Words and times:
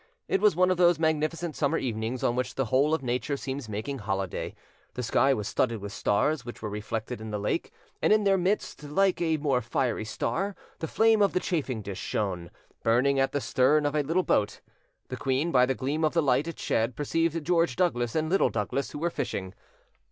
It 0.27 0.41
was 0.41 0.55
one 0.55 0.71
of 0.71 0.77
those 0.77 0.97
magnificent 0.97 1.55
summer 1.55 1.77
evenings 1.77 2.23
on 2.23 2.35
which 2.35 2.55
the 2.55 2.65
whole 2.73 2.91
of 2.95 3.03
nature 3.03 3.37
seems 3.37 3.69
making 3.69 3.99
holiday: 3.99 4.55
the 4.95 5.03
sky 5.03 5.31
was 5.31 5.47
studded 5.47 5.77
with 5.79 5.91
stars, 5.93 6.43
which 6.43 6.59
were 6.63 6.71
reflected 6.71 7.21
in 7.21 7.29
the 7.29 7.37
lake, 7.37 7.71
and 8.01 8.11
in 8.11 8.23
their 8.23 8.39
midst, 8.39 8.81
like 8.83 9.21
a 9.21 9.37
more 9.37 9.61
fiery 9.61 10.03
star, 10.05 10.55
the 10.79 10.87
flame 10.87 11.21
of 11.21 11.33
the 11.33 11.39
chafing 11.39 11.83
dish 11.83 11.99
shone, 12.01 12.49
burning 12.81 13.19
at 13.19 13.31
the 13.31 13.39
stern 13.41 13.85
of 13.85 13.93
a 13.93 14.01
little 14.01 14.23
boat: 14.23 14.59
the 15.09 15.17
queen, 15.17 15.51
by 15.51 15.67
the 15.67 15.75
gleam 15.75 16.03
of 16.03 16.15
the 16.15 16.23
light 16.23 16.47
it 16.47 16.57
shed, 16.57 16.95
perceived 16.95 17.45
George 17.45 17.75
Douglas 17.75 18.15
and 18.15 18.27
Little 18.27 18.49
Douglas, 18.49 18.93
who 18.93 18.97
were 18.97 19.11
fishing. 19.11 19.53